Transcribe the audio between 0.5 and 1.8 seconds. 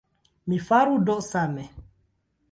Mi faru do same!